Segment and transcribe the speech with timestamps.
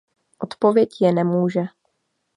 [0.39, 1.61] Odpověď je nemůže.